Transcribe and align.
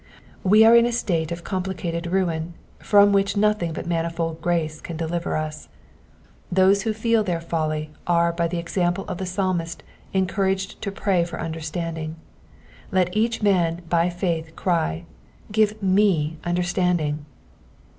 We 0.43 0.65
are 0.65 0.75
in 0.75 0.87
a 0.87 0.91
state 0.91 1.31
of 1.31 1.43
complicated 1.43 2.07
ruin, 2.07 2.55
from 2.79 3.13
which 3.13 3.37
nothing 3.37 3.71
but 3.71 3.85
manifold 3.85 4.41
grace 4.41 4.81
can 4.81 4.97
deliver 4.97 5.37
us. 5.37 5.69
Those 6.51 6.81
who 6.81 6.91
feel 6.91 7.23
their 7.23 7.39
folly 7.39 7.91
are 8.07 8.33
by 8.33 8.47
the 8.47 8.57
example 8.57 9.05
of 9.07 9.19
the 9.19 9.27
Psalmist 9.27 9.83
encouraged 10.11 10.81
to 10.81 10.91
pray 10.91 11.23
for 11.23 11.39
understanding: 11.39 12.15
let 12.91 13.15
each 13.15 13.43
man 13.43 13.83
by 13.89 14.09
faith 14.09 14.55
cry, 14.55 15.05
Give 15.51 15.79
me 15.83 16.37
understanding." 16.43 17.27